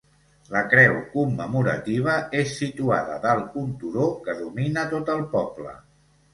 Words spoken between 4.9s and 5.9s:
tot el poble.